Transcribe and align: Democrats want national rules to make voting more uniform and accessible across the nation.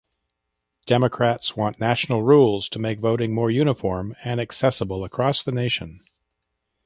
Democrats 0.87 1.55
want 1.55 1.79
national 1.79 2.23
rules 2.23 2.67
to 2.69 2.79
make 2.79 2.97
voting 2.99 3.35
more 3.35 3.51
uniform 3.51 4.15
and 4.23 4.41
accessible 4.41 5.03
across 5.03 5.43
the 5.43 5.51
nation. 5.51 6.01